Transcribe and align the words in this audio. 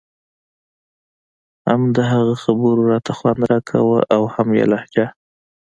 هم 1.67 1.81
د 1.95 1.97
هغه 2.11 2.33
خبرو 2.43 2.81
راته 2.91 3.11
خوند 3.17 3.41
راکاوه 3.51 3.99
او 4.15 4.21
هم 4.33 4.47
يې 4.59 4.65
لهجه. 4.71 5.05